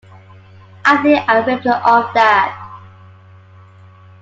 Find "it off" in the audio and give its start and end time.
1.67-2.11